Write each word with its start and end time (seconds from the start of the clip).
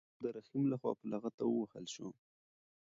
ور 0.19 0.23
د 0.23 0.25
رحیم 0.37 0.63
لخوا 0.71 0.91
په 0.99 1.05
لغته 1.11 1.43
ووهل 1.47 1.85
شو. 1.93 2.09